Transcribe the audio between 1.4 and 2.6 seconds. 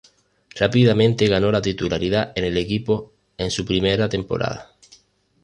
la titularidad en el